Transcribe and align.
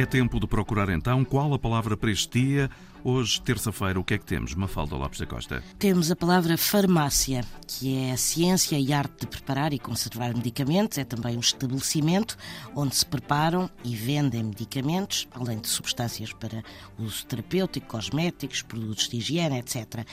É 0.00 0.06
tempo 0.06 0.40
de 0.40 0.46
procurar 0.46 0.88
então 0.88 1.22
qual 1.22 1.52
a 1.52 1.58
palavra 1.58 1.94
para 1.94 2.10
este 2.10 2.40
dia. 2.40 2.70
Hoje, 3.02 3.40
terça-feira, 3.40 3.98
o 3.98 4.04
que 4.04 4.12
é 4.12 4.18
que 4.18 4.26
temos, 4.26 4.54
Mafalda 4.54 4.94
Lopes 4.94 5.20
da 5.20 5.24
Costa? 5.24 5.62
Temos 5.78 6.10
a 6.10 6.16
palavra 6.16 6.58
farmácia, 6.58 7.42
que 7.66 7.96
é 7.96 8.12
a 8.12 8.16
ciência 8.18 8.78
e 8.78 8.92
arte 8.92 9.20
de 9.20 9.26
preparar 9.26 9.72
e 9.72 9.78
conservar 9.78 10.34
medicamentos. 10.34 10.98
É 10.98 11.04
também 11.04 11.34
um 11.34 11.40
estabelecimento 11.40 12.36
onde 12.76 12.94
se 12.94 13.06
preparam 13.06 13.70
e 13.82 13.96
vendem 13.96 14.44
medicamentos, 14.44 15.26
além 15.32 15.58
de 15.58 15.68
substâncias 15.68 16.34
para 16.34 16.62
uso 16.98 17.24
terapêutico, 17.24 17.86
cosméticos, 17.86 18.60
produtos 18.60 19.08
de 19.08 19.16
higiene, 19.16 19.58
etc. 19.58 20.04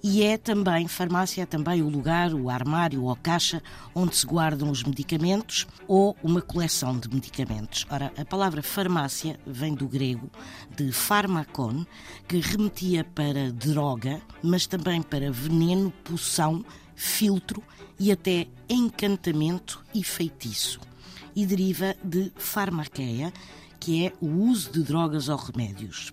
E 0.00 0.22
é 0.22 0.38
também, 0.38 0.86
farmácia 0.86 1.42
é 1.42 1.46
também 1.46 1.82
o 1.82 1.88
lugar, 1.88 2.32
o 2.32 2.48
armário 2.48 3.02
ou 3.02 3.16
caixa 3.16 3.60
onde 3.92 4.14
se 4.14 4.24
guardam 4.24 4.70
os 4.70 4.84
medicamentos 4.84 5.66
ou 5.88 6.16
uma 6.22 6.40
coleção 6.40 6.96
de 6.96 7.08
medicamentos. 7.12 7.84
Ora, 7.90 8.12
a 8.16 8.24
palavra 8.24 8.62
farmácia 8.62 9.40
vem 9.44 9.74
do 9.74 9.88
grego 9.88 10.30
de 10.76 10.92
pharmakon, 10.92 11.84
que 12.28 12.40
remetia 12.40 13.04
para 13.04 13.50
droga, 13.50 14.20
mas 14.42 14.66
também 14.66 15.00
para 15.00 15.32
veneno, 15.32 15.90
poção, 16.04 16.62
filtro 16.94 17.62
e 17.98 18.12
até 18.12 18.46
encantamento 18.68 19.82
e 19.94 20.04
feitiço. 20.04 20.78
E 21.34 21.46
deriva 21.46 21.96
de 22.04 22.30
farmaqueia, 22.36 23.32
que 23.80 24.04
é 24.04 24.12
o 24.20 24.26
uso 24.26 24.70
de 24.72 24.82
drogas 24.82 25.30
ou 25.30 25.38
remédios, 25.38 26.12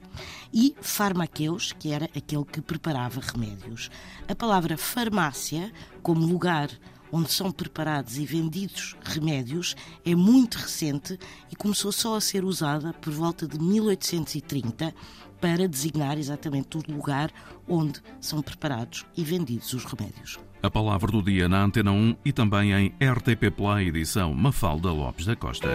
e 0.54 0.74
farmaqueus, 0.80 1.74
que 1.74 1.92
era 1.92 2.06
aquele 2.16 2.46
que 2.46 2.62
preparava 2.62 3.20
remédios. 3.20 3.90
A 4.26 4.34
palavra 4.34 4.78
farmácia, 4.78 5.70
como 6.02 6.26
lugar 6.26 6.70
onde 7.12 7.32
são 7.32 7.52
preparados 7.52 8.18
e 8.18 8.26
vendidos 8.26 8.96
remédios, 9.04 9.76
é 10.06 10.16
muito 10.16 10.56
recente 10.56 11.18
e 11.52 11.56
começou 11.56 11.92
só 11.92 12.16
a 12.16 12.22
ser 12.22 12.44
usada 12.44 12.94
por 12.94 13.14
volta 13.14 13.48
de 13.48 13.60
1830 13.60 14.94
para 15.40 15.68
designar 15.68 16.18
exatamente 16.18 16.78
o 16.78 16.84
lugar 16.88 17.32
onde 17.68 18.02
são 18.20 18.42
preparados 18.42 19.06
e 19.16 19.24
vendidos 19.24 19.74
os 19.74 19.86
remédios. 19.86 20.40
A 20.64 20.72
palavra 20.72 21.12
do 21.12 21.22
dia 21.22 21.48
na 21.48 21.64
Antena 21.64 21.92
1 21.92 22.16
e 22.26 22.34
também 22.34 22.72
em 22.74 22.88
RTP 23.00 23.52
Play, 23.56 23.90
edição 23.90 24.34
Mafalda 24.34 24.92
Lopes 24.92 25.26
da 25.26 25.36
Costa. 25.36 25.70